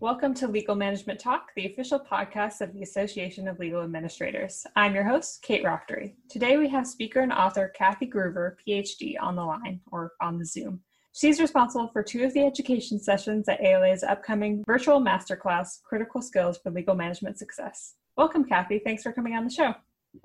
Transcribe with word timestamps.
Welcome 0.00 0.34
to 0.34 0.48
Legal 0.48 0.74
Management 0.74 1.20
Talk, 1.20 1.50
the 1.54 1.66
official 1.66 2.00
podcast 2.00 2.60
of 2.60 2.72
the 2.72 2.82
Association 2.82 3.48
of 3.48 3.58
Legal 3.58 3.82
Administrators. 3.82 4.66
I'm 4.76 4.94
your 4.94 5.04
host, 5.04 5.42
Kate 5.42 5.64
Rochtery. 5.64 6.14
Today 6.28 6.56
we 6.56 6.68
have 6.68 6.86
speaker 6.86 7.20
and 7.20 7.32
author 7.32 7.72
Kathy 7.76 8.06
Gruver, 8.06 8.54
PhD, 8.66 9.14
on 9.20 9.36
the 9.36 9.44
line 9.44 9.80
or 9.92 10.12
on 10.20 10.38
the 10.38 10.44
Zoom. 10.44 10.80
She's 11.12 11.40
responsible 11.40 11.88
for 11.88 12.02
two 12.02 12.24
of 12.24 12.32
the 12.34 12.44
education 12.44 12.98
sessions 12.98 13.48
at 13.48 13.60
ALA's 13.60 14.02
upcoming 14.02 14.64
virtual 14.66 15.00
masterclass, 15.00 15.82
Critical 15.82 16.22
Skills 16.22 16.58
for 16.58 16.70
Legal 16.70 16.94
Management 16.94 17.38
Success. 17.38 17.94
Welcome, 18.16 18.44
Kathy. 18.44 18.80
Thanks 18.84 19.02
for 19.02 19.12
coming 19.12 19.34
on 19.34 19.44
the 19.44 19.50
show. 19.50 19.74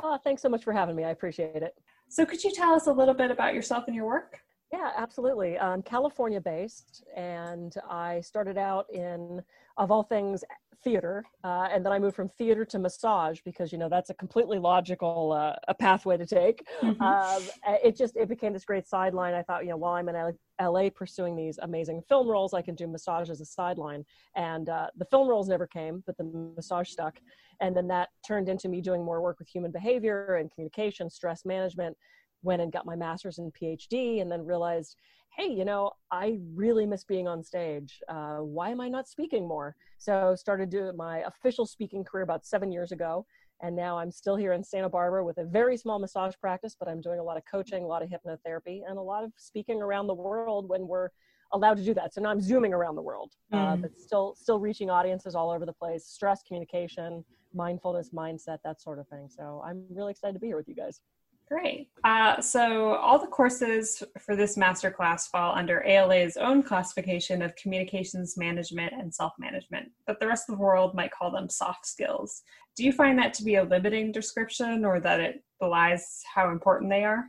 Oh, 0.01 0.17
thanks 0.23 0.41
so 0.41 0.49
much 0.49 0.63
for 0.63 0.73
having 0.73 0.95
me. 0.95 1.03
I 1.03 1.11
appreciate 1.11 1.63
it. 1.63 1.75
So, 2.09 2.25
could 2.25 2.43
you 2.43 2.51
tell 2.51 2.73
us 2.73 2.87
a 2.87 2.93
little 2.93 3.13
bit 3.13 3.31
about 3.31 3.53
yourself 3.53 3.85
and 3.87 3.95
your 3.95 4.05
work? 4.05 4.39
Yeah, 4.71 4.91
absolutely. 4.97 5.59
I'm 5.59 5.81
California 5.81 6.41
based, 6.41 7.03
and 7.15 7.73
I 7.89 8.19
started 8.21 8.57
out 8.57 8.89
in, 8.91 9.41
of 9.77 9.91
all 9.91 10.03
things, 10.03 10.43
theater, 10.83 11.23
uh, 11.43 11.67
and 11.71 11.83
then 11.83 11.91
I 11.91 11.99
moved 11.99 12.15
from 12.15 12.29
theater 12.29 12.63
to 12.65 12.79
massage 12.79 13.39
because 13.43 13.71
you 13.71 13.77
know 13.77 13.89
that's 13.89 14.11
a 14.11 14.13
completely 14.13 14.59
logical 14.59 15.31
uh, 15.33 15.55
a 15.67 15.73
pathway 15.73 16.17
to 16.17 16.25
take. 16.25 16.65
Mm-hmm. 16.81 17.01
Um, 17.01 17.43
it 17.83 17.97
just 17.97 18.15
it 18.15 18.29
became 18.29 18.53
this 18.53 18.65
great 18.65 18.87
sideline. 18.87 19.33
I 19.33 19.41
thought, 19.41 19.63
you 19.63 19.71
know, 19.71 19.77
while 19.77 19.93
I'm 19.93 20.09
in 20.09 20.33
LA 20.61 20.89
pursuing 20.89 21.35
these 21.35 21.57
amazing 21.61 22.01
film 22.07 22.27
roles, 22.27 22.53
I 22.53 22.61
can 22.61 22.75
do 22.75 22.87
massage 22.87 23.29
as 23.29 23.41
a 23.41 23.45
sideline. 23.45 24.05
And 24.35 24.69
uh, 24.69 24.87
the 24.97 25.05
film 25.05 25.27
roles 25.27 25.49
never 25.49 25.67
came, 25.67 26.03
but 26.05 26.17
the 26.17 26.51
massage 26.55 26.89
stuck. 26.89 27.19
And 27.61 27.75
then 27.75 27.87
that 27.87 28.09
turned 28.25 28.49
into 28.49 28.69
me 28.69 28.81
doing 28.81 29.03
more 29.03 29.21
work 29.21 29.39
with 29.39 29.47
human 29.47 29.71
behavior 29.71 30.35
and 30.35 30.51
communication, 30.51 31.09
stress 31.09 31.45
management 31.45 31.97
went 32.45 32.61
and 32.61 32.71
got 32.71 32.85
my 32.85 32.95
master's 32.95 33.39
and 33.39 33.53
phd 33.53 34.21
and 34.21 34.31
then 34.31 34.45
realized 34.45 34.95
hey 35.35 35.47
you 35.47 35.65
know 35.65 35.91
i 36.11 36.37
really 36.53 36.85
miss 36.85 37.03
being 37.03 37.27
on 37.27 37.43
stage. 37.43 38.01
Uh, 38.07 38.37
why 38.37 38.69
am 38.69 38.79
i 38.79 38.87
not 38.87 39.07
speaking 39.07 39.47
more? 39.47 39.75
So 39.97 40.35
started 40.35 40.69
doing 40.69 40.95
my 40.95 41.19
official 41.19 41.65
speaking 41.65 42.03
career 42.03 42.23
about 42.23 42.45
seven 42.45 42.71
years 42.71 42.91
ago. 42.91 43.25
And 43.61 43.75
now 43.75 43.97
i'm 43.97 44.11
still 44.11 44.35
here 44.35 44.53
in 44.53 44.63
santa 44.63 44.89
barbara 44.89 45.23
with 45.23 45.37
a 45.37 45.45
very 45.45 45.77
small 45.77 45.97
massage 45.97 46.35
practice 46.41 46.75
but 46.77 46.89
i'm 46.89 47.01
doing 47.01 47.19
a 47.19 47.23
lot 47.23 47.37
of 47.37 47.43
coaching 47.49 47.83
a 47.83 47.87
lot 47.87 48.03
of 48.03 48.09
hypnotherapy 48.09 48.81
and 48.87 48.97
a 48.97 49.01
lot 49.01 49.23
of 49.23 49.31
speaking 49.37 49.81
around 49.81 50.07
the 50.07 50.13
world 50.13 50.67
when 50.67 50.87
we're 50.87 51.09
allowed 51.53 51.77
to 51.77 51.83
do 51.83 51.93
that. 51.93 52.13
So 52.13 52.21
now 52.21 52.29
i'm 52.29 52.41
zooming 52.41 52.73
around 52.73 52.95
the 52.95 53.01
world 53.01 53.31
uh, 53.53 53.57
mm. 53.57 53.73
uh, 53.73 53.75
but 53.77 53.99
still 53.99 54.35
still 54.37 54.59
reaching 54.59 54.89
audiences 54.89 55.35
all 55.35 55.49
over 55.49 55.65
the 55.65 55.73
place 55.73 56.05
stress 56.05 56.43
communication 56.43 57.23
mindfulness 57.53 58.09
mindset 58.09 58.59
that 58.65 58.81
sort 58.81 58.99
of 58.99 59.07
thing. 59.07 59.27
So 59.29 59.63
i'm 59.65 59.85
really 59.89 60.11
excited 60.11 60.33
to 60.33 60.39
be 60.39 60.47
here 60.47 60.57
with 60.57 60.67
you 60.67 60.75
guys 60.75 61.01
Great. 61.47 61.89
Uh, 62.03 62.41
so 62.41 62.95
all 62.95 63.19
the 63.19 63.27
courses 63.27 64.01
for 64.19 64.35
this 64.35 64.57
masterclass 64.57 65.29
fall 65.29 65.55
under 65.55 65.85
ALA's 65.85 66.37
own 66.37 66.63
classification 66.63 67.43
of 67.43 67.55
communications 67.55 68.35
management 68.35 68.93
and 68.93 69.13
self-management, 69.13 69.89
but 70.07 70.19
the 70.19 70.27
rest 70.27 70.49
of 70.49 70.55
the 70.55 70.61
world 70.61 70.95
might 70.95 71.11
call 71.11 71.29
them 71.29 71.47
soft 71.47 71.85
skills. 71.85 72.41
Do 72.75 72.83
you 72.83 72.91
find 72.91 73.17
that 73.19 73.33
to 73.35 73.43
be 73.43 73.55
a 73.55 73.63
limiting 73.63 74.11
description 74.11 74.83
or 74.83 74.99
that 75.01 75.19
it 75.19 75.43
belies 75.59 76.21
how 76.33 76.49
important 76.49 76.89
they 76.89 77.03
are? 77.03 77.25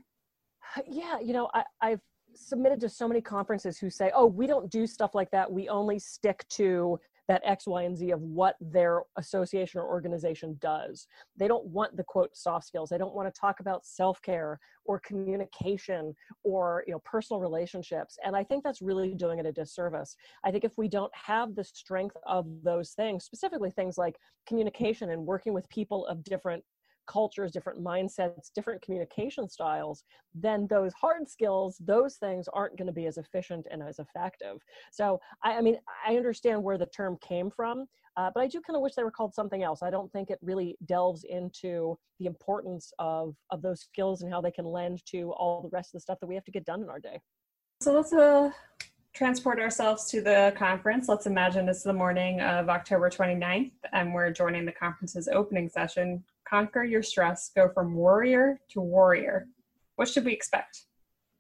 Yeah, 0.89 1.21
you 1.21 1.35
know, 1.35 1.51
I, 1.53 1.65
I've 1.83 2.01
submitted 2.35 2.81
to 2.81 2.89
so 2.89 3.07
many 3.07 3.21
conferences 3.21 3.79
who 3.79 3.91
say, 3.91 4.11
oh, 4.15 4.27
we 4.27 4.47
don't 4.47 4.71
do 4.71 4.87
stuff 4.87 5.15
like 5.15 5.31
that. 5.31 5.51
We 5.51 5.69
only 5.69 5.99
stick 5.99 6.45
to 6.51 6.99
that 7.29 7.43
X, 7.45 7.67
Y, 7.67 7.83
and 7.83 7.97
Z 7.97 8.11
of 8.11 8.21
what 8.21 8.57
their 8.61 9.03
association 9.17 9.81
or 9.81 9.87
organization 9.87 10.57
does. 10.61 11.07
They 11.37 11.49
don't 11.49 11.67
want 11.67 11.97
the 11.97 12.05
quote 12.05 12.37
soft 12.37 12.67
skills. 12.67 12.91
They 12.91 12.99
don't 12.99 13.15
want 13.15 13.33
to 13.33 13.41
talk 13.41 13.61
about 13.61 13.85
self 13.85 14.21
care 14.23 14.59
or 14.85 15.01
communication 15.01 16.15
or 16.45 16.85
you 16.87 16.93
know 16.93 17.01
personal 17.05 17.41
relationships. 17.41 18.19
And 18.25 18.37
I 18.37 18.45
think 18.45 18.65
that's 18.65 18.83
really 18.83 19.15
doing 19.15 19.39
it 19.39 19.47
a 19.47 19.53
disservice. 19.53 20.17
I 20.45 20.51
think 20.51 20.65
if 20.65 20.73
we 20.77 20.89
don't 20.89 21.13
have 21.15 21.55
the 21.55 21.65
strength 21.65 22.17
of 22.27 22.47
those 22.63 22.93
things, 22.93 23.25
specifically 23.25 23.71
things 23.71 23.99
like 23.99 24.17
communication 24.47 25.11
and 25.11 25.27
working 25.27 25.53
with 25.53 25.69
people 25.69 26.07
of 26.07 26.23
different 26.25 26.63
cultures, 27.07 27.53
different 27.53 27.83
mindsets, 27.83 28.53
different 28.55 28.83
communication 28.83 29.49
styles, 29.49 30.05
then 30.35 30.67
those 30.69 30.93
hard 30.95 31.29
skills, 31.29 31.77
those 31.81 32.17
things 32.17 32.49
aren't 32.53 32.77
going 32.77 32.87
to 32.87 32.93
be 32.93 33.07
as 33.07 33.19
efficient 33.19 33.67
and 33.71 33.83
as 33.83 33.99
effective. 33.99 34.59
So, 34.93 35.21
I, 35.43 35.55
I 35.55 35.61
mean, 35.61 35.79
I 36.07 36.17
understand 36.17 36.63
where 36.63 36.79
the 36.79 36.87
term 36.87 37.17
came 37.21 37.51
from, 37.51 37.87
uh, 38.17 38.31
but 38.35 38.43
I 38.43 38.47
do 38.47 38.61
kind 38.61 38.77
of 38.77 38.83
wish 38.83 38.95
they 38.95 39.05
were 39.05 39.11
called 39.11 39.35
something 39.35 39.63
else. 39.63 39.83
I 39.83 39.91
don't 39.91 40.11
think 40.13 40.31
it 40.31 40.39
really 40.43 40.77
delves 40.87 41.25
into 41.25 41.99
the 42.19 42.27
importance 42.27 42.93
of, 42.99 43.35
of 43.51 43.63
those 43.63 43.81
skills 43.81 44.23
and 44.23 44.33
how 44.33 44.41
they 44.41 44.51
can 44.51 44.65
lend 44.65 45.05
to 45.07 45.33
all 45.33 45.63
the 45.63 45.69
rest 45.71 45.91
of 45.91 45.99
the 45.99 46.01
stuff 46.01 46.19
that 46.21 46.27
we 46.27 46.35
have 46.35 46.45
to 46.45 46.51
get 46.51 46.65
done 46.65 46.83
in 46.83 46.89
our 46.89 47.01
day. 47.01 47.21
So 47.83 47.93
let's 47.93 48.13
uh, 48.13 48.51
transport 49.13 49.59
ourselves 49.59 50.11
to 50.11 50.23
the 50.23 50.55
conference. 50.57 51.09
Let's 51.09 51.27
imagine 51.27 51.69
it's 51.69 51.83
the 51.83 51.93
morning 51.93 52.41
of 52.41 52.71
October 52.71 53.11
29th, 53.11 53.73
and 53.93 54.15
we're 54.15 54.31
joining 54.31 54.65
the 54.65 54.73
conference's 54.73 55.29
opening 55.29 55.69
session 55.69 56.25
conquer 56.49 56.85
your 56.85 57.03
stress, 57.03 57.51
go 57.55 57.69
from 57.75 57.95
worrier 57.95 58.61
to 58.71 58.81
warrior. 58.81 59.49
What 59.97 60.09
should 60.09 60.25
we 60.25 60.33
expect? 60.33 60.87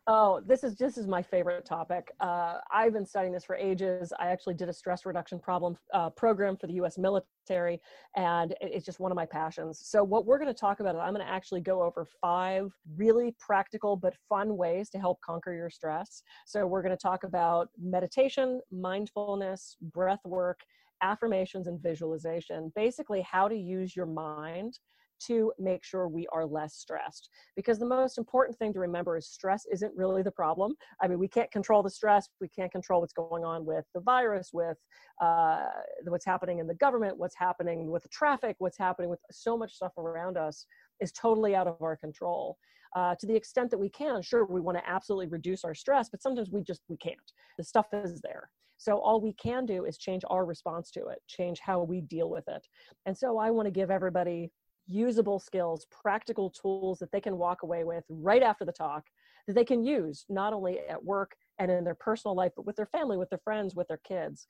Oh, 0.09 0.41
this 0.47 0.63
is 0.63 0.77
this 0.77 0.97
is 0.97 1.09
my 1.09 1.21
favorite 1.21 1.65
topic. 1.65 2.13
Uh, 2.21 2.59
I've 2.73 2.93
been 2.93 3.05
studying 3.05 3.33
this 3.33 3.45
for 3.45 3.57
ages. 3.57 4.13
I 4.21 4.29
actually 4.29 4.55
did 4.55 4.69
a 4.69 4.73
stress 4.73 5.05
reduction 5.05 5.41
problem 5.41 5.77
uh, 5.93 6.11
program 6.11 6.57
for 6.57 6.69
the 6.69 6.75
U.S. 6.75 6.97
military, 6.97 7.81
and 8.15 8.55
it's 8.61 8.87
just 8.87 9.01
one 9.01 9.11
of 9.11 9.17
my 9.17 9.27
passions. 9.27 9.81
So, 9.83 10.05
what 10.05 10.25
we're 10.25 10.39
going 10.39 10.47
to 10.47 10.55
talk 10.55 10.79
about, 10.79 10.95
is 10.95 11.01
I'm 11.03 11.13
going 11.13 11.27
to 11.27 11.33
actually 11.33 11.61
go 11.61 11.83
over 11.83 12.07
five 12.21 12.71
really 12.97 13.35
practical 13.41 13.97
but 13.97 14.15
fun 14.29 14.57
ways 14.57 14.91
to 14.91 14.99
help 14.99 15.21
conquer 15.23 15.53
your 15.53 15.71
stress. 15.71 16.23
So, 16.47 16.69
we're 16.69 16.83
going 16.83 16.97
to 16.97 17.03
talk 17.03 17.25
about 17.25 17.71
meditation, 17.77 18.61
mindfulness, 18.71 19.77
breath 19.93 20.25
work, 20.25 20.61
affirmations, 21.03 21.67
and 21.67 21.83
visualization. 21.83 22.73
Basically, 22.77 23.23
how 23.23 23.49
to 23.49 23.57
use 23.57 23.97
your 23.97 24.07
mind 24.07 24.79
to 25.21 25.53
make 25.59 25.85
sure 25.85 26.09
we 26.09 26.27
are 26.33 26.47
less 26.47 26.75
stressed. 26.75 27.29
Because 27.55 27.79
the 27.79 27.87
most 27.87 28.19
important 28.19 28.59
thing 28.59 28.73
to 28.73 28.81
remember 28.81 29.17
is 29.17 29.27
stress 29.27 29.67
isn't 29.73 29.93
really 29.97 30.23
the 30.23 30.31
problem. 30.31 30.75
I 31.01 31.09
mean, 31.09 31.19
we 31.19 31.29
can't 31.29 31.51
control 31.51 31.83
the 31.83 31.91
stress, 31.91 32.29
we 32.41 32.49
can't 32.49 32.73
control 32.73 33.01
what's 33.01 33.13
going 33.13 33.45
on 33.45 33.65
with 33.65 33.85
the 33.95 34.01
virus, 34.01 34.51
with 34.53 34.79
uh, 35.21 35.67
what's 36.05 36.25
happening 36.25 36.59
in 36.59 36.67
the 36.67 36.75
government, 36.75 37.19
what's 37.19 37.37
happening 37.37 37.91
with 37.91 38.03
the 38.03 38.09
traffic, 38.09 38.57
what's 38.59 38.79
happening 38.79 39.11
with 39.11 39.21
so 39.31 39.57
much 39.57 39.75
stuff 39.75 39.97
around 39.99 40.37
us 40.37 40.67
is 41.01 41.13
totally 41.13 41.55
out 41.55 41.67
of 41.67 41.81
our 41.81 41.97
control. 41.97 42.57
Uh, 42.95 43.15
to 43.21 43.27
the 43.27 43.35
extent 43.35 43.71
that 43.71 43.79
we 43.79 43.91
can, 43.91 44.23
sure, 44.23 44.47
we 44.47 44.61
want 44.61 44.79
to 44.79 44.89
absolutely 44.89 45.27
reduce 45.27 45.65
our 45.65 45.75
stress, 45.75 46.09
but 46.09 46.23
sometimes 46.23 46.51
we 46.51 46.63
just 46.63 46.81
we 46.89 46.97
can't. 46.97 47.33
The 47.59 47.65
stuff 47.65 47.87
is 47.93 48.21
there. 48.23 48.51
So 48.79 48.99
all 48.99 49.21
we 49.21 49.33
can 49.33 49.67
do 49.67 49.85
is 49.85 49.99
change 49.99 50.23
our 50.29 50.45
response 50.45 50.91
to 50.93 51.07
it, 51.09 51.23
change 51.27 51.61
how 51.61 51.83
we 51.83 52.01
deal 52.03 52.29
with 52.29 52.45
it. 52.49 52.67
And 53.07 53.17
so 53.17 53.39
I 53.39 53.51
want 53.51 53.67
to 53.67 53.71
give 53.71 53.91
everybody 53.91 54.51
usable 54.87 55.39
skills, 55.39 55.87
practical 55.91 56.51
tools 56.51 56.99
that 56.99 57.11
they 57.13 57.21
can 57.21 57.39
walk 57.39 57.63
away 57.63 57.85
with 57.85 58.05
right 58.09 58.43
after 58.43 58.65
the 58.65 58.73
talk 58.73 59.05
that 59.47 59.55
they 59.55 59.65
can 59.65 59.85
use 59.85 60.25
not 60.29 60.53
only 60.53 60.81
at 60.89 61.03
work 61.03 61.37
and 61.59 61.71
in 61.71 61.85
their 61.85 61.95
personal 61.95 62.35
life, 62.35 62.53
but 62.57 62.67
with 62.67 62.77
their 62.77 62.87
family, 62.87 63.17
with 63.17 63.31
their 63.31 63.41
friends, 63.45 63.75
with 63.75 63.89
their 63.89 64.01
kids. 64.07 64.47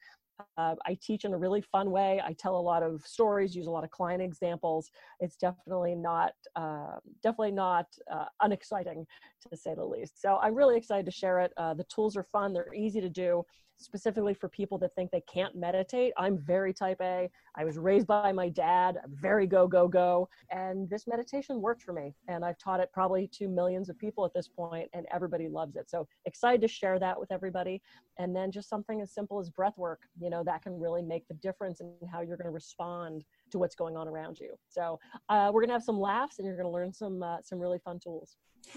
Uh, 0.59 0.75
I 0.85 0.99
teach 1.01 1.25
in 1.25 1.33
a 1.33 1.39
really 1.39 1.63
fun 1.63 1.91
way. 1.91 2.21
I 2.25 2.35
tell 2.39 2.57
a 2.57 2.61
lot 2.61 2.83
of 2.83 3.03
stories, 3.07 3.55
use 3.55 3.69
a 3.69 3.71
lot 3.71 3.85
of 3.85 3.91
client 3.91 4.21
examples. 4.21 4.91
It's 5.21 5.37
definitely 5.37 5.95
not, 5.95 6.33
uh, 6.57 6.97
definitely 7.23 7.53
not 7.53 7.87
uh, 8.11 8.27
unexciting 8.43 9.07
to 9.49 9.57
say 9.57 9.75
the 9.75 9.85
least. 9.85 10.21
So 10.21 10.37
I'm 10.37 10.55
really 10.55 10.77
excited 10.77 11.07
to 11.07 11.13
share 11.13 11.41
it. 11.41 11.53
Uh, 11.57 11.75
the 11.75 11.85
tools 11.85 12.17
are 12.17 12.25
fun. 12.25 12.53
They're 12.53 12.75
easy 12.75 13.01
to 13.01 13.09
do 13.09 13.45
specifically 13.79 14.35
for 14.35 14.49
people 14.49 14.79
that 14.79 14.95
think 14.95 15.11
they 15.11 15.23
can't 15.33 15.55
meditate. 15.55 16.13
I'm 16.17 16.39
very 16.39 16.73
type 16.73 17.01
A. 17.01 17.31
I 17.57 17.65
was 17.65 17.79
raised 17.79 18.07
by 18.07 18.33
my 18.33 18.49
dad, 18.49 18.99
very 19.09 19.47
go, 19.47 19.67
go, 19.67 19.89
go. 19.89 20.29
And 20.51 20.89
this 20.89 21.07
meditation 21.07 21.61
worked 21.61 21.83
for 21.83 21.93
me. 21.93 22.15
And 22.29 22.45
I've 22.45 22.59
taught 22.59 22.81
it 22.81 22.91
probably 22.93 23.29
to 23.35 23.49
millions 23.49 23.89
of 23.89 23.99
people 23.99 24.25
at 24.25 24.33
this 24.35 24.49
point, 24.49 24.89
and 24.93 25.07
everybody 25.13 25.49
loves 25.49 25.77
it. 25.77 25.91
So 25.91 26.07
excited 26.25 26.61
to 26.63 26.69
share 26.69 26.99
that 26.99 27.19
with 27.19 27.31
everybody. 27.31 27.83
And 28.19 28.35
then 28.35 28.51
just 28.51 28.69
something 28.69 29.01
as 29.01 29.13
simple 29.13 29.39
as 29.39 29.51
breath 29.51 29.77
work, 29.77 30.01
you 30.19 30.31
know, 30.31 30.43
that 30.45 30.63
can 30.63 30.79
really 30.79 31.03
make 31.03 31.29
the 31.29 31.35
difference 31.35 31.81
in 31.81 31.93
how 32.11 32.23
you're 32.23 32.37
going 32.37 32.47
to 32.47 32.51
respond 32.51 33.25
to 33.51 33.59
what's 33.59 33.75
going 33.75 33.97
on 33.97 34.09
around 34.09 34.39
you. 34.39 34.55
So 34.69 34.99
uh, 35.29 35.51
we're 35.53 35.61
going 35.61 35.69
to 35.69 35.75
have 35.75 35.83
some 35.83 36.01
laughs 36.01 36.39
and 36.39 36.47
you're 36.47 36.57
going 36.57 36.67
to 36.67 36.73
learn 36.73 36.93
some, 36.93 37.23
uh, 37.23 37.39
some 37.43 37.59
really 37.59 37.79
fun 37.79 37.99
tools. 37.99 38.37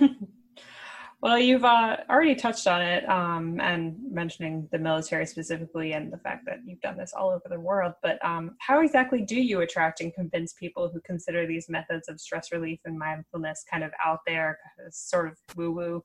Well, 1.22 1.38
you've 1.38 1.66
uh, 1.66 1.98
already 2.10 2.34
touched 2.34 2.66
on 2.66 2.82
it 2.82 3.08
um, 3.10 3.60
and 3.60 3.98
mentioning 4.10 4.70
the 4.72 4.80
military 4.80 5.26
specifically 5.26 5.92
and 5.92 6.14
the 6.14 6.18
fact 6.18 6.46
that 6.46 6.60
you've 6.66 6.80
done 6.80 6.96
this 6.96 7.12
all 7.14 7.30
over 7.32 7.44
the 7.50 7.60
world. 7.60 7.94
But 8.02 8.24
um, 8.24 8.56
how 8.60 8.80
exactly 8.80 9.22
do 9.22 9.36
you 9.36 9.60
attract 9.60 10.00
and 10.00 10.14
convince 10.14 10.54
people 10.54 10.88
who 10.88 11.02
consider 11.02 11.46
these 11.46 11.68
methods 11.68 12.08
of 12.08 12.22
stress 12.22 12.54
relief 12.54 12.80
and 12.86 12.98
mindfulness 12.98 13.66
kind 13.70 13.84
of 13.84 13.92
out 14.04 14.20
there, 14.26 14.60
sort 14.92 15.28
of 15.28 15.38
woo 15.58 15.72
woo? 15.72 16.04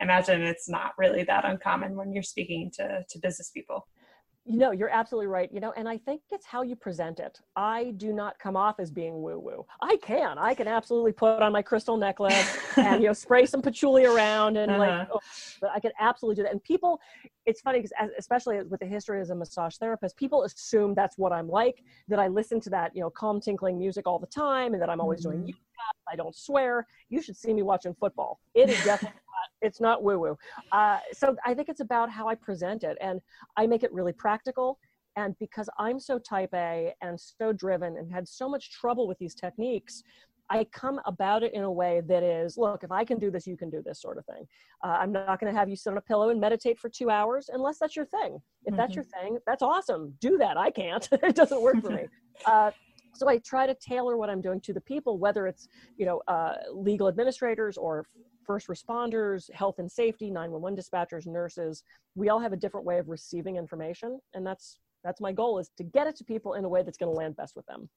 I 0.00 0.04
imagine 0.04 0.42
it's 0.42 0.68
not 0.68 0.94
really 0.98 1.22
that 1.22 1.44
uncommon 1.44 1.94
when 1.94 2.12
you're 2.12 2.24
speaking 2.24 2.72
to, 2.74 3.04
to 3.08 3.18
business 3.20 3.50
people. 3.50 3.86
You 4.48 4.58
know, 4.58 4.70
you're 4.70 4.88
absolutely 4.88 5.26
right. 5.26 5.52
You 5.52 5.60
know, 5.60 5.72
and 5.76 5.88
I 5.88 5.98
think 5.98 6.22
it's 6.30 6.46
how 6.46 6.62
you 6.62 6.76
present 6.76 7.18
it. 7.18 7.40
I 7.56 7.92
do 7.96 8.12
not 8.12 8.38
come 8.38 8.56
off 8.56 8.78
as 8.78 8.90
being 8.90 9.20
woo 9.20 9.38
woo. 9.38 9.66
I 9.80 9.96
can. 9.96 10.38
I 10.38 10.54
can 10.54 10.68
absolutely 10.68 11.12
put 11.12 11.42
on 11.42 11.52
my 11.52 11.62
crystal 11.62 11.96
necklace 11.96 12.56
and, 12.76 13.02
you 13.02 13.08
know, 13.08 13.12
spray 13.12 13.44
some 13.46 13.60
patchouli 13.60 14.04
around 14.04 14.56
and 14.56 14.70
uh-huh. 14.70 14.78
like, 14.78 15.08
oh, 15.12 15.20
but 15.60 15.70
I 15.74 15.80
can 15.80 15.90
absolutely 15.98 16.36
do 16.36 16.42
that. 16.44 16.52
And 16.52 16.62
people, 16.62 17.00
it's 17.44 17.60
funny 17.60 17.80
because, 17.80 17.92
especially 18.18 18.62
with 18.62 18.80
the 18.80 18.86
history 18.86 19.20
as 19.20 19.30
a 19.30 19.34
massage 19.34 19.76
therapist, 19.76 20.16
people 20.16 20.44
assume 20.44 20.94
that's 20.94 21.18
what 21.18 21.32
I'm 21.32 21.48
like, 21.48 21.82
that 22.08 22.18
I 22.20 22.28
listen 22.28 22.60
to 22.60 22.70
that, 22.70 22.94
you 22.94 23.02
know, 23.02 23.10
calm, 23.10 23.40
tinkling 23.40 23.78
music 23.78 24.06
all 24.06 24.18
the 24.18 24.26
time 24.26 24.74
and 24.74 24.82
that 24.82 24.88
I'm 24.88 25.00
always 25.00 25.26
mm-hmm. 25.26 25.42
doing 25.42 25.54
I 26.10 26.16
don't 26.16 26.34
swear. 26.34 26.86
You 27.08 27.22
should 27.22 27.36
see 27.36 27.52
me 27.52 27.62
watching 27.62 27.94
football. 27.94 28.40
It 28.54 28.70
is 28.70 28.82
definitely 28.84 29.18
it's 29.62 29.80
not 29.80 30.02
woo 30.02 30.18
woo. 30.18 30.38
Uh, 30.72 30.98
so 31.12 31.36
I 31.44 31.54
think 31.54 31.68
it's 31.68 31.80
about 31.80 32.10
how 32.10 32.28
I 32.28 32.34
present 32.34 32.84
it, 32.84 32.96
and 33.00 33.20
I 33.56 33.66
make 33.66 33.82
it 33.82 33.92
really 33.92 34.12
practical. 34.12 34.78
And 35.16 35.34
because 35.38 35.68
I'm 35.78 35.98
so 35.98 36.18
type 36.18 36.50
A 36.54 36.94
and 37.00 37.18
so 37.18 37.52
driven 37.52 37.96
and 37.96 38.12
had 38.12 38.28
so 38.28 38.48
much 38.48 38.70
trouble 38.70 39.08
with 39.08 39.18
these 39.18 39.34
techniques, 39.34 40.02
I 40.50 40.64
come 40.64 41.00
about 41.06 41.42
it 41.42 41.54
in 41.54 41.62
a 41.62 41.72
way 41.72 42.02
that 42.06 42.22
is, 42.22 42.56
look, 42.56 42.84
if 42.84 42.92
I 42.92 43.04
can 43.04 43.18
do 43.18 43.30
this, 43.30 43.46
you 43.46 43.56
can 43.56 43.70
do 43.70 43.82
this 43.84 44.00
sort 44.00 44.18
of 44.18 44.26
thing. 44.26 44.46
Uh, 44.84 44.98
I'm 45.00 45.10
not 45.10 45.40
going 45.40 45.52
to 45.52 45.58
have 45.58 45.68
you 45.68 45.76
sit 45.76 45.90
on 45.90 45.98
a 45.98 46.02
pillow 46.02 46.28
and 46.28 46.40
meditate 46.40 46.78
for 46.78 46.88
two 46.88 47.10
hours 47.10 47.50
unless 47.52 47.78
that's 47.78 47.96
your 47.96 48.04
thing. 48.04 48.38
If 48.64 48.72
mm-hmm. 48.72 48.76
that's 48.76 48.94
your 48.94 49.04
thing, 49.04 49.38
that's 49.46 49.62
awesome. 49.62 50.14
Do 50.20 50.38
that. 50.38 50.56
I 50.56 50.70
can't. 50.70 51.08
it 51.12 51.34
doesn't 51.34 51.60
work 51.60 51.80
for 51.80 51.90
me. 51.90 52.06
Uh, 52.44 52.70
so 53.16 53.28
I 53.28 53.38
try 53.38 53.66
to 53.66 53.74
tailor 53.74 54.16
what 54.16 54.30
I'm 54.30 54.40
doing 54.40 54.60
to 54.62 54.72
the 54.72 54.80
people, 54.80 55.18
whether 55.18 55.46
it's 55.46 55.68
you 55.96 56.06
know 56.06 56.22
uh, 56.28 56.54
legal 56.72 57.08
administrators 57.08 57.76
or 57.76 58.06
first 58.46 58.68
responders, 58.68 59.52
health 59.52 59.78
and 59.78 59.90
safety, 59.90 60.30
911 60.30 60.78
dispatchers, 60.78 61.26
nurses, 61.26 61.82
we 62.14 62.28
all 62.28 62.38
have 62.38 62.52
a 62.52 62.56
different 62.56 62.86
way 62.86 62.98
of 62.98 63.08
receiving 63.08 63.56
information. 63.56 64.20
And 64.34 64.46
that's 64.46 64.78
that's 65.04 65.20
my 65.20 65.32
goal 65.32 65.58
is 65.58 65.70
to 65.76 65.84
get 65.84 66.06
it 66.06 66.16
to 66.16 66.24
people 66.24 66.54
in 66.54 66.64
a 66.64 66.68
way 66.68 66.82
that's 66.82 66.98
going 66.98 67.12
to 67.12 67.16
land 67.16 67.36
best 67.36 67.54
with 67.54 67.66
them. 67.66 67.88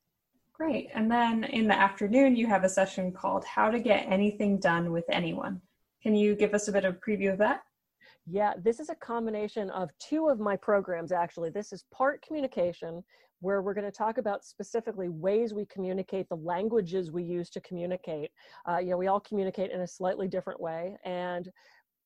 Great. 0.54 0.90
And 0.94 1.10
then 1.10 1.46
in 1.46 1.68
the 1.68 1.80
afternoon, 1.80 2.36
you 2.36 2.46
have 2.48 2.64
a 2.64 2.70
session 2.70 3.12
called 3.12 3.46
How 3.46 3.72
to 3.72 3.80
Get 3.80 4.06
Anything 4.10 4.60
Done 4.60 4.92
with 4.92 5.06
Anyone. 5.10 5.62
Can 6.04 6.16
you 6.16 6.36
give 6.36 6.54
us 6.54 6.68
a 6.68 6.72
bit 6.72 6.86
of 6.86 7.00
preview 7.00 7.32
of 7.32 7.40
that? 7.40 7.62
Yeah, 8.32 8.54
this 8.64 8.80
is 8.80 8.90
a 8.90 8.96
combination 8.96 9.72
of 9.72 9.90
two 9.98 10.28
of 10.28 10.40
my 10.40 10.56
programs 10.56 11.12
actually. 11.12 11.50
This 11.50 11.74
is 11.74 11.86
part 11.92 12.22
communication, 12.22 13.04
where 13.42 13.62
we're 13.62 13.74
going 13.74 13.90
to 13.90 13.92
talk 13.92 14.18
about 14.18 14.44
specifically 14.44 15.10
ways 15.10 15.54
we 15.54 15.66
communicate, 15.66 16.30
the 16.30 16.36
languages 16.36 17.12
we 17.12 17.24
use 17.24 17.50
to 17.52 17.62
communicate. 17.62 18.30
Uh, 18.68 18.78
you 18.78 18.92
know, 18.92 18.98
we 18.98 19.08
all 19.08 19.20
communicate 19.20 19.72
in 19.72 19.82
a 19.82 19.88
slightly 19.88 20.28
different 20.28 20.62
way. 20.62 20.96
And 21.06 21.50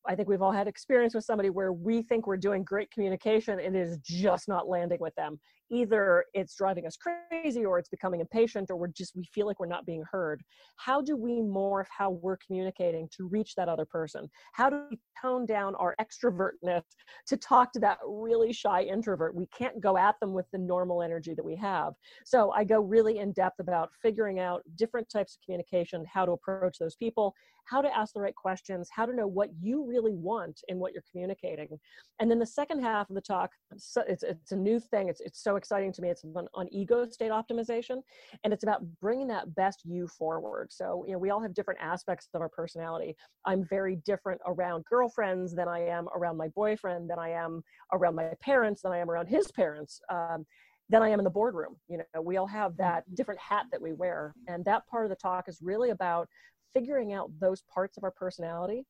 I 0.08 0.16
think 0.16 0.30
we've 0.30 0.42
all 0.42 0.52
had 0.52 0.68
experience 0.68 1.14
with 1.14 1.26
somebody 1.26 1.50
where 1.50 1.74
we 1.74 2.02
think 2.04 2.28
we're 2.28 2.38
doing 2.38 2.64
great 2.64 2.92
communication 2.92 3.60
and 3.60 3.76
it 3.76 3.82
is 3.82 3.98
just 4.04 4.48
not 4.48 4.68
landing 4.68 5.00
with 5.00 5.16
them 5.16 5.40
either 5.72 6.26
it's 6.34 6.56
driving 6.56 6.86
us 6.86 6.98
crazy 6.98 7.66
or 7.66 7.80
it's 7.80 7.90
becoming 7.90 8.20
impatient 8.20 8.70
or 8.70 8.76
we're 8.76 8.88
just 8.88 9.16
we 9.16 9.24
feel 9.24 9.48
like 9.48 9.60
we're 9.60 9.66
not 9.66 9.86
being 9.86 10.04
heard. 10.10 10.42
How 10.78 11.02
do 11.02 11.16
we 11.16 11.42
morph 11.42 11.88
how 11.96 12.12
we're 12.12 12.38
communicating 12.38 13.10
to 13.18 13.28
reach 13.28 13.56
that 13.56 13.70
other 13.70 13.86
person? 13.86 14.30
How 14.54 14.70
do 14.70 14.82
we 14.90 15.00
tone 15.22 15.46
down 15.46 15.76
our 15.76 15.96
extrovertness 16.00 16.84
to 17.28 17.38
talk 17.38 17.74
to 17.74 17.80
that 17.80 17.98
really 18.06 18.54
shy 18.54 18.84
introvert? 18.84 19.36
We 19.36 19.48
can't 19.48 19.82
go 19.82 19.98
at 19.98 20.20
them 20.20 20.34
with 20.34 20.46
the 20.52 20.60
normal 20.60 21.02
energy 21.02 21.34
that 21.34 21.46
we 21.46 21.56
have. 21.56 21.94
So 22.26 22.52
i 22.52 22.64
go 22.64 22.80
really 22.82 23.20
in 23.20 23.32
depth 23.34 23.60
about 23.60 23.90
figuring 24.02 24.40
out 24.40 24.64
different 24.76 25.10
types 25.10 25.36
of 25.36 25.46
communication 25.46 26.06
how 26.12 26.26
to 26.26 26.32
approach 26.34 26.78
those 26.78 26.96
people 26.96 27.34
how 27.66 27.82
to 27.82 27.96
ask 27.96 28.14
the 28.14 28.20
right 28.20 28.36
questions 28.36 28.90
how 28.92 29.06
to 29.06 29.16
know 29.16 29.28
what 29.28 29.50
you 29.62 29.86
really 29.86 30.14
want 30.14 30.62
in 30.68 30.80
what 30.80 30.94
you're 30.94 31.04
communicating. 31.10 31.80
And 32.20 32.30
then 32.30 32.40
the 32.40 32.46
second 32.46 32.82
half 32.82 33.10
of 33.10 33.16
the 33.16 33.22
talk 33.22 33.52
it's, 33.72 34.24
it's 34.24 34.52
a 34.52 34.56
new 34.56 34.80
thing. 34.80 35.10
It's, 35.10 35.22
it's 35.22 35.42
so 35.42 35.53
exciting 35.56 35.92
to 35.94 36.02
me. 36.02 36.10
It's 36.10 36.24
on, 36.36 36.48
on 36.54 36.68
ego 36.72 37.08
state 37.10 37.32
optimization, 37.32 38.02
and 38.44 38.54
it's 38.54 38.64
about 38.64 38.82
bringing 39.02 39.28
that 39.28 39.54
best 39.56 39.82
you 39.86 40.08
forward. 40.08 40.72
So, 40.72 41.04
you 41.08 41.14
know, 41.14 41.20
we 41.20 41.30
all 41.30 41.42
have 41.42 41.54
different 41.54 41.80
aspects 41.82 42.28
of 42.34 42.42
our 42.42 42.50
personality. 42.50 43.16
I'm 43.46 43.66
very 43.66 43.98
different 44.06 44.42
around 44.46 44.86
girlfriends 44.86 45.56
than 45.56 45.68
I 45.68 45.80
am 45.80 46.08
around 46.16 46.38
my 46.38 46.50
boyfriend, 46.50 47.10
than 47.10 47.20
I 47.20 47.30
am 47.30 47.64
around 47.92 48.16
my 48.16 48.32
parents, 48.42 48.82
than 48.82 48.92
I 48.92 48.98
am 48.98 49.10
around 49.10 49.28
his 49.28 49.52
parents. 49.52 50.02
Um, 50.10 50.46
than 50.90 51.02
I 51.02 51.10
am 51.10 51.20
in 51.20 51.24
the 51.24 51.30
boardroom. 51.30 51.78
You 51.88 52.00
know, 52.00 52.22
we 52.22 52.36
all 52.36 52.46
have 52.46 52.76
that 52.78 53.04
different 53.16 53.40
hat 53.40 53.66
that 53.72 53.82
we 53.82 53.94
wear. 53.94 54.36
And 54.48 54.66
that 54.66 54.86
part 54.88 55.06
of 55.06 55.10
the 55.10 55.16
talk 55.16 55.48
is 55.48 55.60
really 55.62 55.92
about 55.92 56.28
figuring 56.74 57.14
out 57.14 57.32
those 57.40 57.64
parts 57.74 57.98
of 57.98 58.04
our 58.04 58.12
personality 58.12 58.86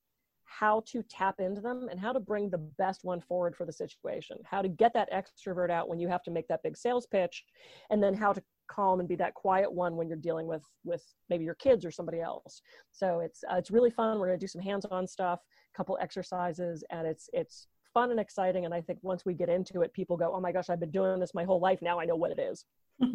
how 0.46 0.84
to 0.88 1.04
tap 1.04 1.36
into 1.40 1.62
them 1.62 1.88
and 1.90 2.00
how 2.00 2.14
to 2.14 2.20
bring 2.20 2.50
the 2.50 2.58
best 2.78 3.04
one 3.04 3.22
forward 3.22 3.56
for 3.56 3.66
the 3.66 3.74
situation. 3.74 4.38
How 4.46 4.62
to 4.62 4.68
get 4.68 4.94
that 4.94 5.10
extrovert 5.12 5.70
out 5.70 5.90
when 5.90 6.00
you 6.00 6.08
have 6.08 6.24
to 6.24 6.32
make 6.32 6.48
that 6.48 6.64
big 6.64 6.78
sales 6.78 7.06
pitch 7.06 7.44
and 7.90 8.02
then 8.02 8.14
how 8.14 8.34
to 8.34 8.42
calm 8.68 9.00
and 9.00 9.10
be 9.10 9.16
that 9.16 9.34
quiet 9.34 9.72
one 9.72 9.96
when 9.96 10.08
you're 10.08 10.18
dealing 10.18 10.48
with 10.48 10.64
with 10.84 11.04
maybe 11.30 11.44
your 11.44 11.56
kids 11.56 11.86
or 11.86 11.92
somebody 11.92 12.22
else. 12.22 12.62
So 12.92 13.20
it's 13.20 13.44
uh, 13.52 13.56
it's 13.56 13.72
really 13.72 13.92
fun. 13.92 14.20
We're 14.20 14.28
going 14.28 14.40
to 14.40 14.44
do 14.44 14.48
some 14.48 14.62
hands-on 14.62 15.08
stuff 15.08 15.40
a 15.74 15.78
couple 15.78 15.98
exercises 16.02 16.84
and 16.90 17.08
it's 17.08 17.30
it's 17.34 17.68
fun 17.94 18.12
and 18.12 18.20
exciting 18.20 18.66
and 18.66 18.74
i 18.74 18.82
think 18.82 18.98
once 19.04 19.24
we 19.24 19.34
get 19.34 19.50
into 19.50 19.82
it 19.82 19.94
people 19.94 20.18
go 20.18 20.34
oh 20.34 20.40
my 20.40 20.52
gosh 20.52 20.70
i've 20.70 20.80
been 20.80 20.90
doing 20.90 21.20
this 21.20 21.34
my 21.34 21.44
whole 21.44 21.60
life. 21.60 21.80
Now 21.82 22.00
i 22.00 22.06
know 22.06 22.16
what 22.16 22.32
it 22.32 22.40
is. 22.40 22.66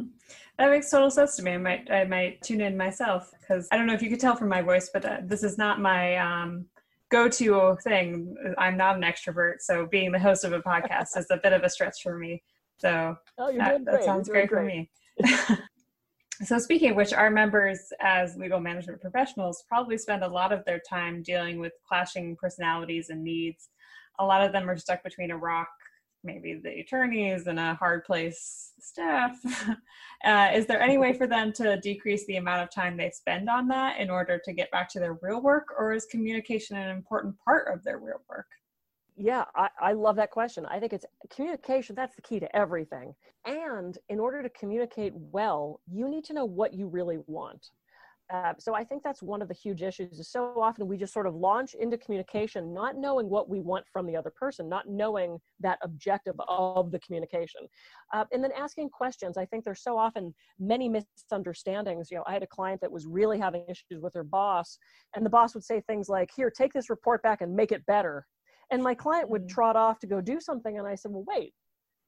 That 0.58 0.70
makes 0.70 0.90
total 0.90 1.10
sense 1.10 1.36
to 1.36 1.42
me. 1.42 1.52
I 1.52 1.56
might 1.56 1.90
I 1.90 2.04
might 2.04 2.42
tune 2.42 2.60
in 2.60 2.76
myself 2.76 3.30
because 3.40 3.66
I 3.70 3.76
don't 3.76 3.86
know 3.86 3.94
if 3.94 4.02
you 4.02 4.10
could 4.10 4.20
tell 4.20 4.36
from 4.36 4.48
my 4.48 4.60
voice, 4.60 4.90
but 4.92 5.04
uh, 5.04 5.18
this 5.22 5.42
is 5.42 5.56
not 5.56 5.80
my 5.80 6.16
um, 6.16 6.66
go-to 7.10 7.76
thing. 7.82 8.36
I'm 8.58 8.76
not 8.76 8.96
an 8.96 9.02
extrovert, 9.02 9.60
so 9.60 9.86
being 9.86 10.12
the 10.12 10.18
host 10.18 10.44
of 10.44 10.52
a 10.52 10.60
podcast 10.60 11.16
is 11.16 11.26
a 11.30 11.38
bit 11.42 11.52
of 11.52 11.62
a 11.62 11.70
stretch 11.70 12.02
for 12.02 12.18
me. 12.18 12.42
So 12.78 13.16
oh, 13.38 13.56
that, 13.56 13.84
that, 13.84 14.04
sounds 14.04 14.28
great, 14.28 14.48
great, 14.48 14.60
for 14.60 14.64
me. 14.64 15.58
so 16.44 16.58
speaking 16.58 16.90
of 16.90 16.96
which, 16.96 17.12
our 17.12 17.30
members 17.30 17.92
as 18.00 18.36
legal 18.36 18.60
management 18.60 19.00
professionals 19.00 19.64
probably 19.68 19.98
spend 19.98 20.22
a 20.22 20.28
lot 20.28 20.52
of 20.52 20.64
their 20.64 20.80
time 20.88 21.22
dealing 21.22 21.58
with 21.58 21.72
clashing 21.86 22.36
personalities 22.36 23.10
and 23.10 23.22
needs. 23.22 23.70
A 24.20 24.24
lot 24.24 24.44
of 24.44 24.52
them 24.52 24.68
are 24.68 24.76
stuck 24.76 25.02
between 25.02 25.30
a 25.30 25.36
rock 25.36 25.68
maybe 26.24 26.54
the 26.54 26.80
attorneys 26.80 27.46
and 27.46 27.58
a 27.58 27.74
hard 27.74 28.04
place 28.04 28.72
staff. 28.78 29.38
Uh, 30.24 30.50
is 30.52 30.66
there 30.66 30.82
any 30.82 30.98
way 30.98 31.12
for 31.12 31.28
them 31.28 31.52
to 31.52 31.76
decrease 31.80 32.26
the 32.26 32.38
amount 32.38 32.60
of 32.60 32.68
time 32.70 32.96
they 32.96 33.08
spend 33.08 33.48
on 33.48 33.68
that 33.68 34.00
in 34.00 34.10
order 34.10 34.36
to 34.36 34.52
get 34.52 34.68
back 34.72 34.88
to 34.88 34.98
their 34.98 35.16
real 35.22 35.40
work, 35.40 35.68
or 35.78 35.92
is 35.92 36.06
communication 36.06 36.76
an 36.76 36.90
important 36.90 37.32
part 37.44 37.72
of 37.72 37.84
their 37.84 37.98
real 37.98 38.20
work? 38.28 38.46
Yeah, 39.16 39.44
I, 39.54 39.68
I 39.80 39.92
love 39.92 40.16
that 40.16 40.32
question. 40.32 40.66
I 40.66 40.80
think 40.80 40.92
it's 40.92 41.04
communication, 41.30 41.94
that's 41.94 42.16
the 42.16 42.22
key 42.22 42.40
to 42.40 42.56
everything. 42.56 43.14
And 43.44 43.96
in 44.08 44.18
order 44.18 44.42
to 44.42 44.48
communicate 44.48 45.12
well, 45.14 45.80
you 45.86 46.08
need 46.08 46.24
to 46.24 46.32
know 46.32 46.44
what 46.44 46.74
you 46.74 46.88
really 46.88 47.18
want. 47.28 47.70
Uh, 48.32 48.52
so 48.58 48.74
I 48.74 48.84
think 48.84 49.02
that's 49.02 49.22
one 49.22 49.40
of 49.40 49.48
the 49.48 49.54
huge 49.54 49.82
issues 49.82 50.18
is 50.18 50.30
so 50.30 50.60
often 50.60 50.86
we 50.86 50.98
just 50.98 51.14
sort 51.14 51.26
of 51.26 51.34
launch 51.34 51.74
into 51.74 51.96
communication 51.96 52.74
not 52.74 52.96
knowing 52.96 53.30
what 53.30 53.48
we 53.48 53.60
want 53.60 53.86
from 53.90 54.06
the 54.06 54.16
other 54.16 54.30
person, 54.30 54.68
not 54.68 54.86
knowing 54.86 55.38
that 55.60 55.78
objective 55.82 56.34
of 56.46 56.90
the 56.90 56.98
communication. 57.00 57.62
Uh, 58.12 58.24
and 58.30 58.44
then 58.44 58.52
asking 58.52 58.90
questions. 58.90 59.38
I 59.38 59.46
think 59.46 59.64
there's 59.64 59.82
so 59.82 59.96
often 59.96 60.34
many 60.58 60.90
misunderstandings. 60.90 62.10
You 62.10 62.18
know, 62.18 62.24
I 62.26 62.34
had 62.34 62.42
a 62.42 62.48
client 62.48 62.82
that 62.82 62.92
was 62.92 63.06
really 63.06 63.38
having 63.38 63.64
issues 63.68 64.02
with 64.02 64.12
her 64.14 64.24
boss, 64.24 64.78
and 65.16 65.24
the 65.24 65.30
boss 65.30 65.54
would 65.54 65.64
say 65.64 65.80
things 65.80 66.08
like, 66.10 66.30
here, 66.36 66.50
take 66.50 66.74
this 66.74 66.90
report 66.90 67.22
back 67.22 67.40
and 67.40 67.54
make 67.54 67.72
it 67.72 67.86
better. 67.86 68.26
And 68.70 68.82
my 68.82 68.94
client 68.94 69.30
would 69.30 69.44
mm. 69.44 69.48
trot 69.48 69.76
off 69.76 69.98
to 70.00 70.06
go 70.06 70.20
do 70.20 70.38
something, 70.38 70.78
and 70.78 70.86
I 70.86 70.96
said, 70.96 71.12
well, 71.12 71.24
wait, 71.26 71.54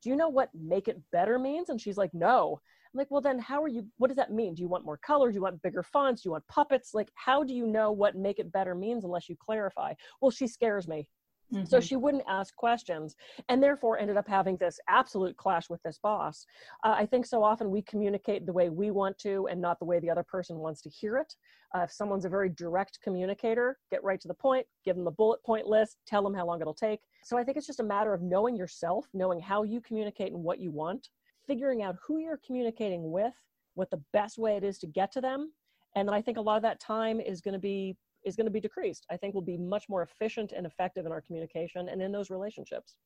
do 0.02 0.10
you 0.10 0.16
know 0.16 0.28
what 0.28 0.50
make 0.54 0.88
it 0.88 1.00
better 1.12 1.38
means? 1.38 1.70
And 1.70 1.80
she's 1.80 1.96
like, 1.96 2.12
no. 2.12 2.60
I'm 2.92 2.99
like, 2.99 3.11
well, 3.11 3.20
then 3.20 3.38
how 3.38 3.62
are 3.62 3.68
you? 3.68 3.87
What 3.99 4.09
does 4.09 4.16
that 4.16 4.32
mean? 4.32 4.54
Do 4.54 4.62
you 4.62 4.68
want 4.68 4.85
more 4.85 4.97
color? 4.97 5.30
Do 5.30 5.37
you 5.37 5.42
want 5.42 5.62
bigger 5.62 5.82
fonts? 5.82 6.23
Do 6.23 6.28
you 6.28 6.32
want 6.32 6.47
puppets? 6.49 6.92
Like, 6.92 7.11
how 7.14 7.44
do 7.44 7.54
you 7.54 7.66
know 7.66 7.92
what 7.92 8.16
make 8.16 8.40
it 8.40 8.50
better 8.52 8.75
means 8.75 9.04
unless 9.04 9.28
you 9.28 9.37
clarify? 9.37 9.94
Well, 10.20 10.32
she 10.32 10.49
scares 10.49 10.88
me. 10.88 11.09
Mm-hmm. 11.52 11.64
So 11.64 11.80
she 11.80 11.97
wouldn't 11.97 12.23
ask 12.28 12.54
questions 12.54 13.16
and 13.49 13.62
therefore 13.62 13.99
ended 13.99 14.16
up 14.16 14.28
having 14.28 14.56
this 14.56 14.78
absolute 14.88 15.37
clash 15.37 15.68
with 15.68 15.82
this 15.82 15.99
boss. 16.00 16.47
Uh, 16.85 16.94
I 16.97 17.06
think 17.06 17.26
so 17.26 17.42
often 17.42 17.70
we 17.70 17.82
communicate 17.82 18.47
the 18.47 18.52
way 18.52 18.68
we 18.68 18.90
want 18.90 19.18
to 19.18 19.49
and 19.50 19.61
not 19.61 19.78
the 19.80 19.85
way 19.85 19.99
the 19.99 20.11
other 20.11 20.23
person 20.23 20.59
wants 20.59 20.80
to 20.82 20.90
hear 20.90 21.16
it. 21.16 21.35
Uh, 21.75 21.80
if 21.80 21.92
someone's 21.92 22.25
a 22.25 22.28
very 22.28 22.50
direct 22.50 22.99
communicator, 23.02 23.78
get 23.90 24.02
right 24.04 24.20
to 24.20 24.28
the 24.28 24.35
point, 24.35 24.66
give 24.85 24.94
them 24.94 25.04
the 25.04 25.11
bullet 25.11 25.42
point 25.44 25.66
list, 25.66 25.97
tell 26.06 26.23
them 26.23 26.35
how 26.35 26.47
long 26.47 26.61
it'll 26.61 26.75
take. 26.75 27.00
So 27.25 27.37
I 27.37 27.42
think 27.42 27.56
it's 27.56 27.66
just 27.66 27.80
a 27.80 27.85
matter 27.85 28.14
of 28.14 28.23
knowing 28.23 28.56
yourself, 28.56 29.06
knowing 29.12 29.40
how 29.40 29.64
you 29.64 29.80
communicate 29.80 30.32
and 30.32 30.42
what 30.42 30.61
you 30.61 30.70
want, 30.70 31.09
figuring 31.47 31.82
out 31.82 31.97
who 32.06 32.18
you're 32.18 32.40
communicating 32.44 33.11
with, 33.11 33.35
what 33.75 33.90
the 33.90 34.02
best 34.12 34.38
way 34.38 34.56
it 34.56 34.64
is 34.64 34.78
to 34.78 34.87
get 34.87 35.12
to 35.12 35.20
them. 35.20 35.52
And 35.97 36.11
I 36.11 36.23
think 36.23 36.38
a 36.38 36.40
lot 36.40 36.56
of 36.56 36.62
that 36.62 36.80
time 36.80 37.20
is 37.20 37.40
going 37.40 37.54
to 37.54 37.61
be 37.61 37.97
is 38.25 38.37
going 38.37 38.47
to 38.47 38.52
be 38.52 38.61
decreased. 38.61 39.06
I 39.11 39.16
think 39.16 39.35
we'll 39.35 39.42
be 39.42 39.56
much 39.56 39.85
more 39.88 40.02
efficient 40.02 40.52
and 40.52 40.66
effective 40.66 41.06
in 41.06 41.12
our 41.12 41.23
communication 41.23 41.88
and 41.88 42.02
in 42.02 42.12
those 42.12 42.28
relationships. 42.28 42.97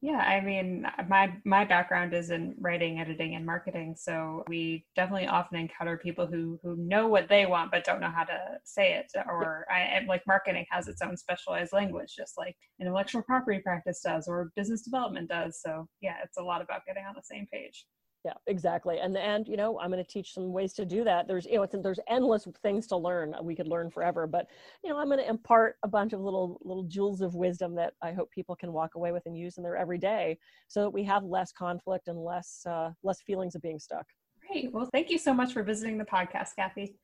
Yeah, 0.00 0.18
I 0.18 0.42
mean, 0.42 0.86
my 1.08 1.32
my 1.46 1.64
background 1.64 2.12
is 2.12 2.28
in 2.30 2.54
writing, 2.60 3.00
editing, 3.00 3.36
and 3.36 3.46
marketing, 3.46 3.94
so 3.96 4.44
we 4.48 4.84
definitely 4.94 5.28
often 5.28 5.58
encounter 5.58 5.96
people 5.96 6.26
who 6.26 6.58
who 6.62 6.76
know 6.76 7.08
what 7.08 7.28
they 7.30 7.46
want 7.46 7.70
but 7.70 7.84
don't 7.84 8.00
know 8.00 8.10
how 8.14 8.24
to 8.24 8.38
say 8.64 8.94
it. 8.94 9.06
Or 9.26 9.64
I 9.70 10.04
like 10.06 10.22
marketing 10.26 10.66
has 10.70 10.88
its 10.88 11.00
own 11.00 11.16
specialized 11.16 11.72
language, 11.72 12.14
just 12.14 12.36
like 12.36 12.54
intellectual 12.80 13.22
property 13.22 13.60
practice 13.60 14.00
does, 14.04 14.28
or 14.28 14.52
business 14.54 14.82
development 14.82 15.30
does. 15.30 15.60
So 15.62 15.88
yeah, 16.02 16.16
it's 16.22 16.36
a 16.36 16.42
lot 16.42 16.60
about 16.60 16.84
getting 16.86 17.04
on 17.06 17.14
the 17.14 17.22
same 17.24 17.46
page 17.50 17.86
yeah 18.24 18.32
exactly 18.46 18.98
and 18.98 19.16
and 19.16 19.46
you 19.46 19.56
know 19.56 19.78
i'm 19.80 19.90
going 19.90 20.02
to 20.02 20.10
teach 20.10 20.32
some 20.32 20.52
ways 20.52 20.72
to 20.72 20.84
do 20.84 21.04
that. 21.04 21.28
There's 21.28 21.44
you 21.46 21.56
know 21.56 21.66
there's 21.82 22.00
endless 22.08 22.48
things 22.62 22.86
to 22.88 22.96
learn 22.96 23.34
we 23.42 23.54
could 23.54 23.68
learn 23.68 23.90
forever 23.90 24.26
but 24.26 24.46
you 24.82 24.90
know 24.90 24.98
i'm 24.98 25.08
going 25.08 25.18
to 25.18 25.28
impart 25.28 25.76
a 25.82 25.88
bunch 25.88 26.12
of 26.12 26.20
little 26.20 26.58
little 26.64 26.84
jewels 26.84 27.20
of 27.20 27.34
wisdom 27.34 27.74
that 27.76 27.92
i 28.02 28.12
hope 28.12 28.30
people 28.30 28.56
can 28.56 28.72
walk 28.72 28.94
away 28.94 29.12
with 29.12 29.24
and 29.26 29.36
use 29.36 29.58
in 29.58 29.62
their 29.62 29.76
everyday 29.76 30.38
so 30.68 30.82
that 30.82 30.90
we 30.90 31.04
have 31.04 31.24
less 31.24 31.52
conflict 31.52 32.08
and 32.08 32.18
less 32.18 32.64
uh, 32.66 32.90
less 33.02 33.20
feelings 33.22 33.54
of 33.54 33.62
being 33.62 33.78
stuck. 33.78 34.06
Great 34.48 34.72
well 34.72 34.88
thank 34.92 35.10
you 35.10 35.18
so 35.18 35.34
much 35.34 35.52
for 35.52 35.62
visiting 35.62 35.98
the 35.98 36.04
podcast 36.04 36.56
kathy. 36.56 36.96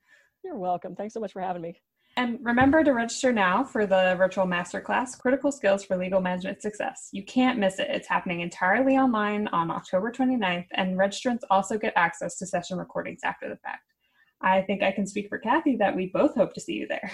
You're 0.42 0.56
welcome. 0.56 0.96
Thanks 0.96 1.12
so 1.12 1.20
much 1.20 1.32
for 1.32 1.42
having 1.42 1.62
me 1.62 1.80
and 2.16 2.38
remember 2.42 2.82
to 2.82 2.92
register 2.92 3.32
now 3.32 3.64
for 3.64 3.86
the 3.86 4.14
virtual 4.18 4.46
masterclass, 4.46 5.18
Critical 5.18 5.52
Skills 5.52 5.84
for 5.84 5.96
Legal 5.96 6.20
Management 6.20 6.60
Success. 6.60 7.08
You 7.12 7.24
can't 7.24 7.58
miss 7.58 7.78
it. 7.78 7.88
It's 7.90 8.08
happening 8.08 8.40
entirely 8.40 8.96
online 8.96 9.48
on 9.48 9.70
October 9.70 10.10
29th, 10.10 10.66
and 10.72 10.98
registrants 10.98 11.42
also 11.50 11.78
get 11.78 11.92
access 11.96 12.36
to 12.38 12.46
session 12.46 12.78
recordings 12.78 13.20
after 13.24 13.48
the 13.48 13.56
fact. 13.56 13.84
I 14.42 14.62
think 14.62 14.82
I 14.82 14.92
can 14.92 15.06
speak 15.06 15.28
for 15.28 15.38
Kathy 15.38 15.76
that 15.76 15.94
we 15.94 16.06
both 16.12 16.34
hope 16.34 16.54
to 16.54 16.60
see 16.60 16.74
you 16.74 16.86
there. 16.88 17.10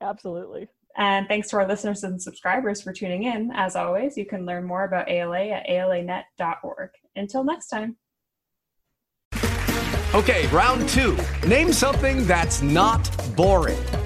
Absolutely. 0.00 0.68
And 0.96 1.26
thanks 1.28 1.48
to 1.50 1.56
our 1.56 1.68
listeners 1.68 2.04
and 2.04 2.20
subscribers 2.20 2.80
for 2.80 2.92
tuning 2.92 3.24
in. 3.24 3.50
As 3.54 3.76
always, 3.76 4.16
you 4.16 4.26
can 4.26 4.46
learn 4.46 4.64
more 4.64 4.84
about 4.84 5.10
ALA 5.10 5.48
at 5.48 5.66
alanet.org. 5.68 6.90
Until 7.16 7.44
next 7.44 7.68
time. 7.68 7.96
Okay, 10.14 10.46
round 10.46 10.88
two. 10.88 11.18
Name 11.46 11.72
something 11.72 12.26
that's 12.26 12.62
not 12.62 13.10
boring 13.36 13.78
a 13.78 14.05